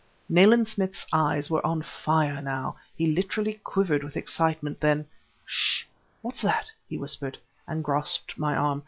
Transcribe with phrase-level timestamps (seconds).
[0.27, 5.05] Nayland Smith's eyes were on fire now; he literally quivered with excitement, when
[5.45, 5.83] "Ssh!
[6.23, 8.79] what's that?" he whispered, and grasped my arm.